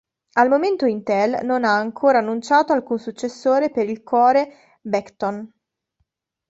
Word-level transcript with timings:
Al 0.37 0.49
momento 0.49 0.87
Intel 0.87 1.41
non 1.45 1.63
ha 1.63 1.77
ancora 1.77 2.17
annunciato 2.17 2.73
alcun 2.73 2.97
successore 2.97 3.69
per 3.69 3.87
il 3.87 4.01
core 4.01 4.79
Beckton. 4.81 5.47